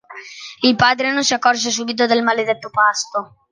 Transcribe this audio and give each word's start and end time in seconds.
Il 0.63 0.75
padre 0.77 1.11
non 1.11 1.21
si 1.23 1.35
accorse 1.35 1.69
subito 1.69 2.07
del 2.07 2.23
maledetto 2.23 2.71
pasto. 2.71 3.35